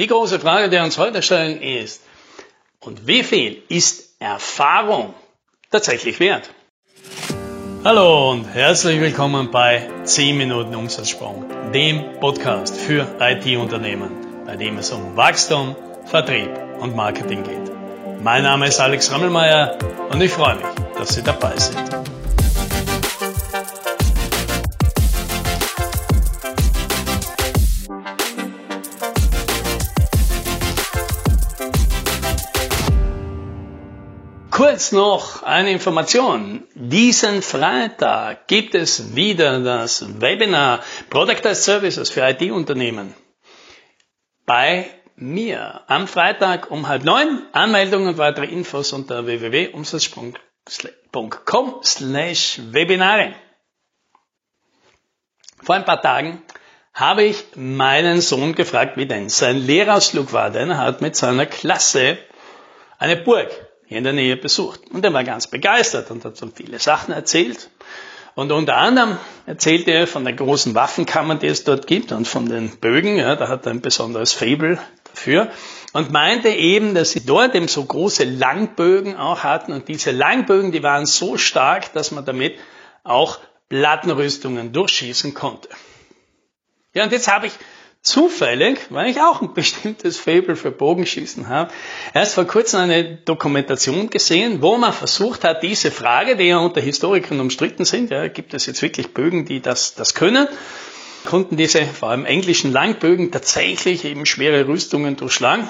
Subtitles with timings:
[0.00, 2.00] Die große Frage, die wir uns heute stellen, ist,
[2.78, 5.12] und wie viel ist Erfahrung
[5.70, 6.48] tatsächlich wert?
[7.84, 11.44] Hallo und herzlich willkommen bei 10 Minuten Umsatzsprung,
[11.74, 14.10] dem Podcast für IT-Unternehmen,
[14.46, 15.76] bei dem es um Wachstum,
[16.06, 16.48] Vertrieb
[16.78, 17.70] und Marketing geht.
[18.22, 19.76] Mein Name ist Alex Rammelmeier
[20.10, 22.19] und ich freue mich, dass Sie dabei sind.
[34.60, 36.68] Kurz noch eine Information.
[36.74, 43.14] Diesen Freitag gibt es wieder das Webinar Product as Services für IT-Unternehmen.
[44.44, 47.46] Bei mir am Freitag um halb neun.
[47.52, 53.32] Anmeldungen und weitere Infos unter www.umsatzsprung.com slash Webinare.
[55.62, 56.42] Vor ein paar Tagen
[56.92, 61.46] habe ich meinen Sohn gefragt, wie denn sein Lehrausflug war, denn er hat mit seiner
[61.46, 62.18] Klasse
[62.98, 64.80] eine Burg in der Nähe besucht.
[64.90, 67.70] Und er war ganz begeistert und hat so viele Sachen erzählt.
[68.34, 72.48] Und unter anderem erzählte er von der großen Waffenkammer, die es dort gibt und von
[72.48, 73.16] den Bögen.
[73.16, 75.50] Ja, da hat er ein besonderes Fable dafür.
[75.92, 79.72] Und meinte eben, dass sie dort eben so große Langbögen auch hatten.
[79.72, 82.54] Und diese Langbögen, die waren so stark, dass man damit
[83.02, 85.68] auch Plattenrüstungen durchschießen konnte.
[86.94, 87.52] Ja, und jetzt habe ich
[88.02, 91.72] zufällig, weil ich auch ein bestimmtes Fable für Bogenschießen habe,
[92.14, 96.80] erst vor kurzem eine Dokumentation gesehen, wo man versucht hat, diese Frage, die ja unter
[96.80, 100.48] Historikern umstritten sind, ja, gibt es jetzt wirklich Bögen, die das, das können,
[101.26, 105.68] konnten diese vor allem englischen Langbögen tatsächlich eben schwere Rüstungen durchschlagen.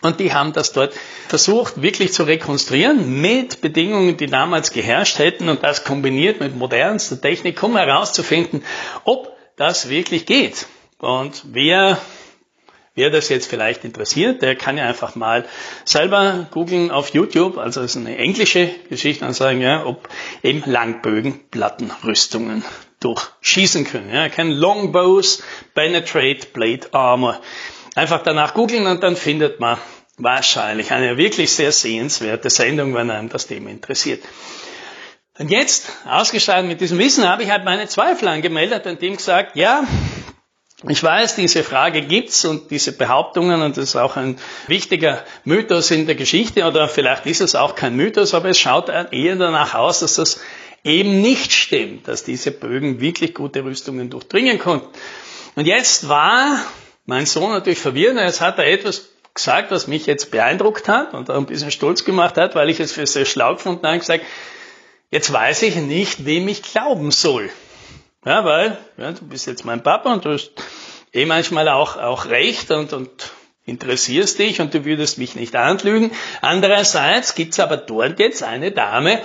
[0.00, 0.94] Und die haben das dort
[1.26, 7.20] versucht, wirklich zu rekonstruieren mit Bedingungen, die damals geherrscht hätten und das kombiniert mit modernster
[7.20, 8.62] Technik, um herauszufinden,
[9.04, 10.66] ob das wirklich geht.
[10.98, 11.98] Und wer,
[12.94, 15.46] wer das jetzt vielleicht interessiert, der kann ja einfach mal
[15.84, 20.08] selber googeln auf YouTube, also es ist eine englische Geschichte, und sagen, ja, ob
[20.42, 22.64] eben Langbögen Plattenrüstungen
[23.00, 24.12] durchschießen können.
[24.12, 25.42] Ja, kein Longbows
[25.74, 27.40] Penetrate Blade Armor.
[27.94, 29.78] Einfach danach googeln und dann findet man
[30.16, 34.24] wahrscheinlich eine wirklich sehr sehenswerte Sendung, wenn einem das Thema interessiert.
[35.38, 39.54] Und jetzt, ausgestattet mit diesem Wissen, habe ich halt meine Zweifel angemeldet und dem gesagt,
[39.54, 39.84] ja,
[40.86, 45.90] ich weiß, diese Frage gibt's und diese Behauptungen, und das ist auch ein wichtiger Mythos
[45.90, 49.74] in der Geschichte, oder vielleicht ist es auch kein Mythos, aber es schaut eher danach
[49.74, 50.40] aus, dass das
[50.84, 54.88] eben nicht stimmt, dass diese Bögen wirklich gute Rüstungen durchdringen konnten.
[55.56, 56.64] Und jetzt war
[57.06, 61.28] mein Sohn natürlich verwirrt, jetzt hat er etwas gesagt, was mich jetzt beeindruckt hat und
[61.28, 64.24] ein bisschen stolz gemacht hat, weil ich es für sehr schlau gefunden habe, gesagt,
[65.10, 67.50] jetzt weiß ich nicht, wem ich glauben soll.
[68.24, 70.50] Ja, weil ja, du bist jetzt mein Papa und du hast
[71.12, 73.32] eh manchmal auch, auch recht und, und
[73.64, 76.10] interessierst dich und du würdest mich nicht anlügen.
[76.40, 79.20] Andererseits gibt's aber dort jetzt eine Dame,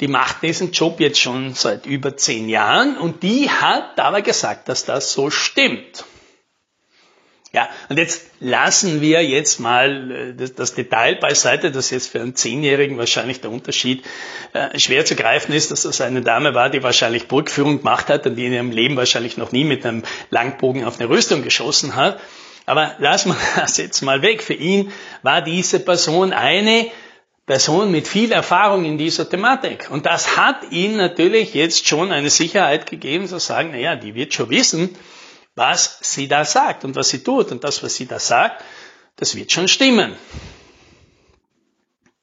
[0.00, 4.68] die macht diesen Job jetzt schon seit über zehn Jahren und die hat aber gesagt,
[4.68, 6.04] dass das so stimmt.
[7.58, 12.20] Ja, und jetzt lassen wir jetzt mal äh, das, das, Detail beiseite, dass jetzt für
[12.20, 14.04] einen Zehnjährigen wahrscheinlich der Unterschied
[14.52, 18.28] äh, schwer zu greifen ist, dass das eine Dame war, die wahrscheinlich Burgführung gemacht hat
[18.28, 21.96] und die in ihrem Leben wahrscheinlich noch nie mit einem Langbogen auf eine Rüstung geschossen
[21.96, 22.20] hat.
[22.64, 24.40] Aber lassen wir das jetzt mal weg.
[24.40, 24.92] Für ihn
[25.24, 26.92] war diese Person eine
[27.44, 29.90] Person mit viel Erfahrung in dieser Thematik.
[29.90, 34.32] Und das hat ihm natürlich jetzt schon eine Sicherheit gegeben, zu sagen, naja, die wird
[34.32, 34.94] schon wissen,
[35.58, 37.50] was sie da sagt und was sie tut.
[37.50, 38.64] Und das, was sie da sagt,
[39.16, 40.16] das wird schon stimmen.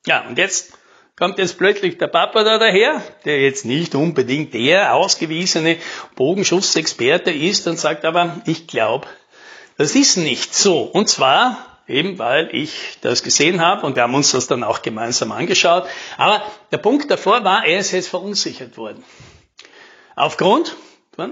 [0.07, 0.73] Ja, und jetzt
[1.18, 5.78] kommt jetzt plötzlich der Papa da daher, der jetzt nicht unbedingt der ausgewiesene
[6.16, 9.07] Bogenschussexperte ist und sagt aber, ich glaube,
[9.78, 10.81] das ist nicht so.
[10.81, 14.81] Und zwar eben weil ich das gesehen habe und wir haben uns das dann auch
[14.81, 15.88] gemeinsam angeschaut.
[16.17, 19.03] Aber der Punkt davor war, er ist jetzt verunsichert worden.
[20.16, 20.75] Aufgrund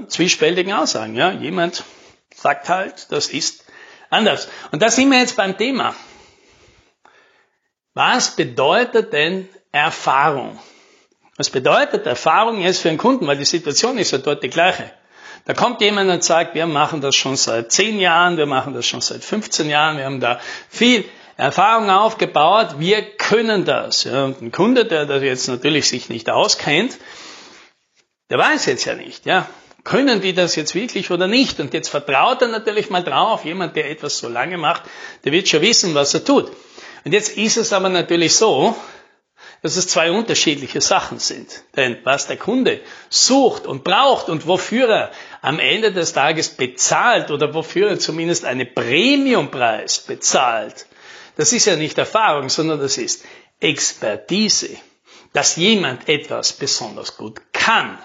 [0.07, 1.15] zwiespältigen Aussagen.
[1.15, 1.83] Ja, jemand
[2.33, 3.65] sagt halt, das ist
[4.09, 4.47] anders.
[4.71, 5.95] Und da sind wir jetzt beim Thema.
[7.93, 10.59] Was bedeutet denn Erfahrung?
[11.37, 13.27] Was bedeutet Erfahrung jetzt für einen Kunden?
[13.27, 14.91] Weil die Situation ist ja dort die gleiche.
[15.45, 18.85] Da kommt jemand und sagt, wir machen das schon seit 10 Jahren, wir machen das
[18.85, 20.39] schon seit 15 Jahren, wir haben da
[20.69, 21.03] viel
[21.35, 24.05] Erfahrung aufgebaut, wir können das.
[24.05, 26.97] Ja, und ein Kunde, der das jetzt natürlich sich nicht auskennt,
[28.29, 29.47] der weiß jetzt ja nicht, ja.
[29.83, 31.59] Können die das jetzt wirklich oder nicht?
[31.59, 34.83] Und jetzt vertraut er natürlich mal drauf, jemand, der etwas so lange macht,
[35.25, 36.51] der wird schon wissen, was er tut.
[37.03, 38.75] Und jetzt ist es aber natürlich so,
[39.61, 41.63] dass es zwei unterschiedliche Sachen sind.
[41.75, 47.31] Denn was der Kunde sucht und braucht und wofür er am Ende des Tages bezahlt
[47.31, 50.85] oder wofür er zumindest einen Premiumpreis bezahlt,
[51.35, 53.25] das ist ja nicht Erfahrung, sondern das ist
[53.59, 54.77] Expertise,
[55.31, 57.97] dass jemand etwas besonders gut kann.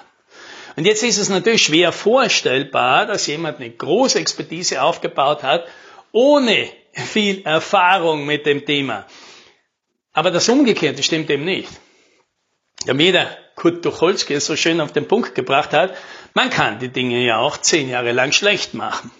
[0.79, 5.67] Und jetzt ist es natürlich schwer vorstellbar, dass jemand eine große Expertise aufgebaut hat,
[6.13, 9.05] ohne viel Erfahrung mit dem Thema.
[10.13, 11.69] Aber das Umgekehrte stimmt eben nicht.
[12.87, 13.27] Der jeder
[13.57, 15.97] Kurt Tucholsky es so schön auf den Punkt gebracht hat,
[16.35, 19.11] man kann die Dinge ja auch zehn Jahre lang schlecht machen.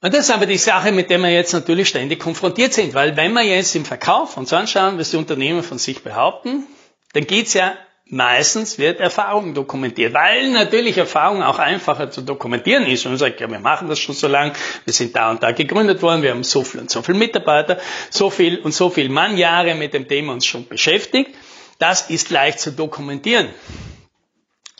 [0.00, 3.16] Und das ist aber die Sache, mit der wir jetzt natürlich ständig konfrontiert sind, weil
[3.16, 6.68] wenn wir jetzt im Verkauf uns anschauen, was die Unternehmen von sich behaupten,
[7.14, 7.76] dann geht's ja
[8.08, 13.04] meistens wird Erfahrung dokumentiert, weil natürlich Erfahrung auch einfacher zu dokumentieren ist.
[13.04, 14.52] Und man sagt, ja, wir machen das schon so lange,
[14.84, 17.78] wir sind da und da gegründet worden, wir haben so viel und so viel Mitarbeiter,
[18.10, 21.34] so viel und so viel Mannjahre mit dem Thema uns schon beschäftigt.
[21.78, 23.50] Das ist leicht zu dokumentieren.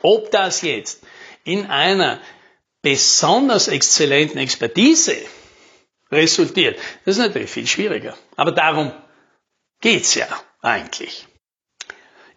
[0.03, 1.03] Ob das jetzt
[1.45, 2.21] in einer
[2.81, 5.17] besonders exzellenten Expertise
[6.13, 8.17] resultiert, das ist natürlich viel schwieriger.
[8.37, 8.93] Aber darum
[9.81, 10.29] geht's ja
[10.63, 11.27] eigentlich.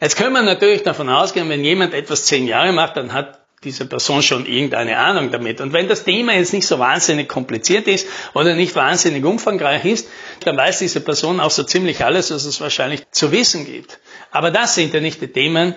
[0.01, 3.85] Jetzt können wir natürlich davon ausgehen, wenn jemand etwas zehn Jahre macht, dann hat diese
[3.85, 5.59] Person schon irgendeine Ahnung damit.
[5.59, 10.07] Und wenn das Thema jetzt nicht so wahnsinnig kompliziert ist oder nicht wahnsinnig umfangreich ist,
[10.45, 13.99] dann weiß diese Person auch so ziemlich alles, was es wahrscheinlich zu wissen gibt.
[14.31, 15.75] Aber das sind ja nicht die Themen,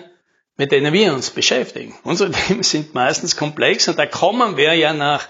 [0.55, 1.93] mit denen wir uns beschäftigen.
[2.03, 5.27] Unsere Themen sind meistens komplex und da kommen wir ja nach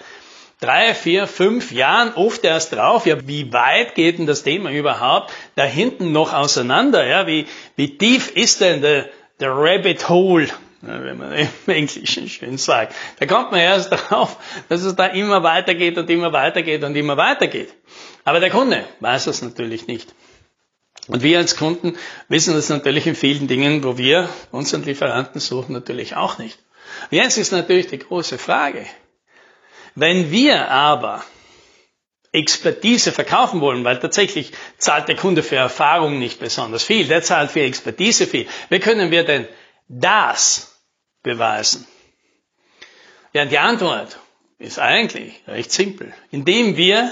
[0.64, 5.34] drei, vier, fünf Jahren oft erst drauf, ja, wie weit geht denn das Thema überhaupt
[5.56, 7.46] da hinten noch auseinander, ja, wie,
[7.76, 10.48] wie tief ist denn der, der Rabbit Hole,
[10.82, 12.96] wenn man im Englischen schön sagt.
[13.20, 14.38] Da kommt man erst drauf,
[14.70, 17.74] dass es da immer weitergeht und immer weitergeht und immer weitergeht.
[18.24, 20.14] Aber der Kunde weiß das natürlich nicht.
[21.08, 21.98] Und wir als Kunden
[22.30, 26.58] wissen das natürlich in vielen Dingen, wo wir unseren Lieferanten suchen, natürlich auch nicht.
[27.12, 28.86] Und jetzt ist natürlich die große Frage,
[29.96, 31.24] wenn wir aber
[32.32, 37.52] Expertise verkaufen wollen, weil tatsächlich zahlt der Kunde für Erfahrung nicht besonders viel, der zahlt
[37.52, 38.48] für Expertise viel.
[38.70, 39.48] Wie können wir denn
[39.88, 40.82] das
[41.22, 41.88] beweisen?
[43.34, 44.18] Ja, die Antwort
[44.58, 46.14] ist eigentlich recht simpel.
[46.32, 47.12] Indem wir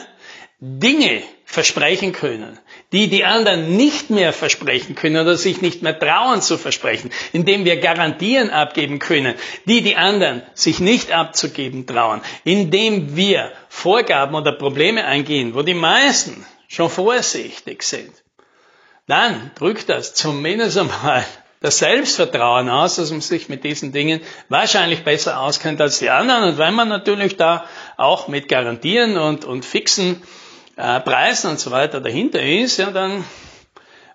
[0.60, 2.58] Dinge versprechen können,
[2.94, 7.66] die die anderen nicht mehr versprechen können oder sich nicht mehr trauen zu versprechen, indem
[7.66, 14.54] wir Garantien abgeben können, die die anderen sich nicht abzugeben trauen, indem wir Vorgaben oder
[14.54, 18.14] Probleme eingehen, wo die meisten schon vorsichtig sind,
[19.08, 21.26] dann drückt das zumindest einmal
[21.60, 26.46] das Selbstvertrauen aus, dass man sich mit diesen Dingen wahrscheinlich besser auskennt als die anderen.
[26.46, 27.66] Und wenn man natürlich da
[27.98, 30.24] auch mit Garantien und, und fixen
[30.76, 33.24] äh, Preisen und so weiter dahinter ist, ja, dann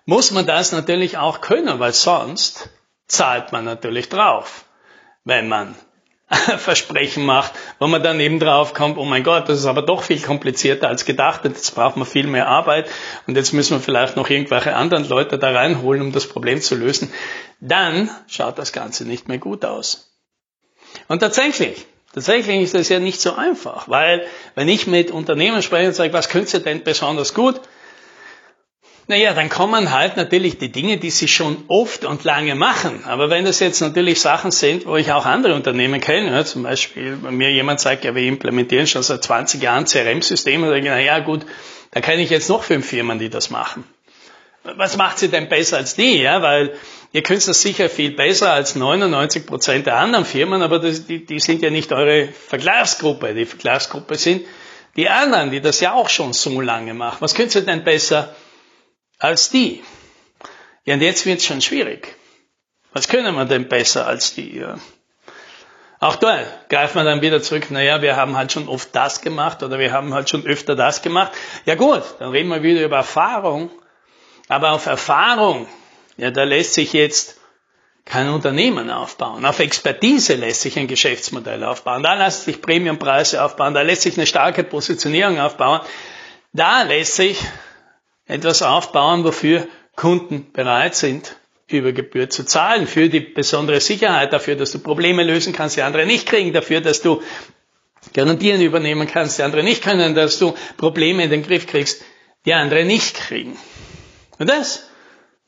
[0.05, 2.69] muss man das natürlich auch können, weil sonst
[3.07, 4.65] zahlt man natürlich drauf,
[5.23, 5.75] wenn man
[6.57, 10.03] Versprechen macht, wo man dann eben drauf kommt, oh mein Gott, das ist aber doch
[10.03, 12.89] viel komplizierter als gedacht, jetzt braucht man viel mehr Arbeit
[13.27, 16.75] und jetzt müssen wir vielleicht noch irgendwelche anderen Leute da reinholen, um das Problem zu
[16.75, 17.13] lösen,
[17.61, 20.13] dann schaut das Ganze nicht mehr gut aus.
[21.07, 21.85] Und tatsächlich,
[22.17, 24.25] Tatsächlich ist das ja nicht so einfach, weil
[24.55, 27.61] wenn ich mit Unternehmen spreche und sage, was könnt ihr denn besonders gut?
[29.05, 33.03] Naja, dann kommen halt natürlich die Dinge, die sie schon oft und lange machen.
[33.05, 36.63] Aber wenn das jetzt natürlich Sachen sind, wo ich auch andere Unternehmen kenne, ja, zum
[36.63, 40.87] Beispiel, wenn mir jemand sagt, ja, wir implementieren schon seit 20 Jahren CRM-Systeme, dann denke
[40.87, 41.45] ich, naja, gut,
[41.91, 43.83] da kenne ich jetzt noch fünf Firmen, die das machen.
[44.63, 46.19] Was macht sie denn besser als die?
[46.19, 46.73] Ja, weil
[47.13, 51.25] Ihr könnt das sicher viel besser als 99 Prozent der anderen Firmen, aber das, die,
[51.25, 53.33] die sind ja nicht eure Vergleichsgruppe.
[53.33, 54.45] Die Vergleichsgruppe sind
[54.95, 57.17] die anderen, die das ja auch schon so lange machen.
[57.19, 58.35] Was könnt ihr denn besser
[59.19, 59.83] als die?
[60.85, 62.15] Ja, und jetzt wird es schon schwierig.
[62.93, 64.57] Was können wir denn besser als die?
[64.57, 64.77] Ja?
[65.99, 69.63] Auch da greift man dann wieder zurück, naja, wir haben halt schon oft das gemacht
[69.63, 71.31] oder wir haben halt schon öfter das gemacht.
[71.65, 73.71] Ja gut, dann reden wir wieder über Erfahrung.
[74.47, 75.67] Aber auf Erfahrung
[76.17, 77.37] ja, da lässt sich jetzt
[78.05, 79.45] kein Unternehmen aufbauen.
[79.45, 82.03] Auf Expertise lässt sich ein Geschäftsmodell aufbauen.
[82.03, 83.73] Da lassen sich Premiumpreise aufbauen.
[83.73, 85.81] Da lässt sich eine starke Positionierung aufbauen.
[86.53, 87.39] Da lässt sich
[88.25, 91.35] etwas aufbauen, wofür Kunden bereit sind,
[91.69, 92.87] über Gebühr zu zahlen.
[92.87, 96.81] Für die besondere Sicherheit, dafür, dass du Probleme lösen kannst, die andere nicht kriegen, dafür,
[96.81, 97.21] dass du
[98.13, 102.03] Garantien übernehmen kannst, die andere nicht können, dass du Probleme in den Griff kriegst,
[102.45, 103.57] die andere nicht kriegen.
[104.39, 104.86] Und das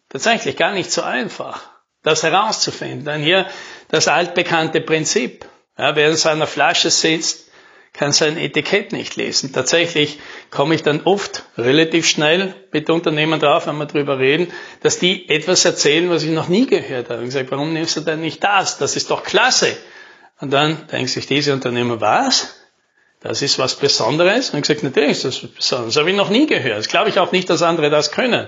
[0.09, 1.61] tatsächlich gar nicht so einfach,
[2.03, 3.05] das herauszufinden.
[3.05, 3.47] Denn hier
[3.89, 5.45] das altbekannte Prinzip.
[5.77, 7.49] Ja, wer in seiner Flasche sitzt,
[7.93, 9.51] kann sein Etikett nicht lesen.
[9.51, 10.19] Tatsächlich
[10.51, 14.51] komme ich dann oft relativ schnell mit Unternehmen drauf, wenn wir drüber reden,
[14.81, 17.25] dass die etwas erzählen, was ich noch nie gehört habe.
[17.25, 18.77] Ich sage, warum nimmst du denn nicht das?
[18.77, 19.75] Das ist doch klasse.
[20.39, 22.55] Und dann denken sich diese Unternehmer, was?
[23.21, 24.51] Das ist was Besonderes?
[24.51, 25.93] Und ich sage, natürlich ist das was Besonderes.
[25.93, 26.77] Das habe ich noch nie gehört.
[26.77, 28.47] Das glaube ich auch nicht, dass andere das können.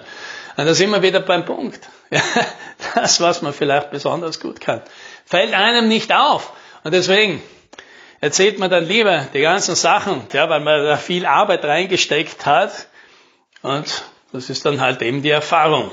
[0.58, 1.90] Und da sind wir wieder beim Punkt.
[2.96, 4.82] das, was man vielleicht besonders gut kann,
[5.26, 6.54] fällt einem nicht auf.
[6.84, 7.42] Und deswegen
[8.20, 12.88] erzählt man dann lieber die ganzen Sachen, ja, weil man da viel Arbeit reingesteckt hat.
[13.62, 15.92] Und das ist dann halt eben die Erfahrung.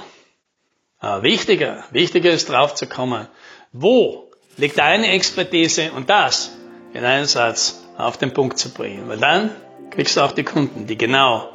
[1.00, 3.28] Aber wichtiger, wichtiger ist drauf zu kommen,
[3.72, 6.50] wo liegt deine Expertise und das
[6.92, 9.08] in einen Satz auf den Punkt zu bringen.
[9.08, 9.50] Weil dann
[9.90, 11.52] kriegst du auch die Kunden, die genau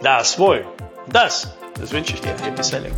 [0.00, 0.66] das wollen.
[1.06, 2.36] Und das, das wünsche ich dir.
[2.42, 2.92] Happy Selling.